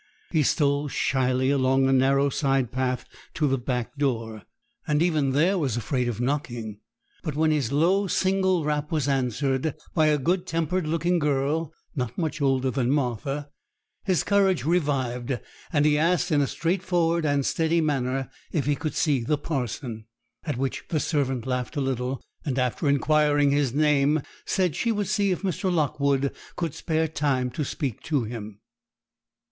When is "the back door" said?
3.47-4.41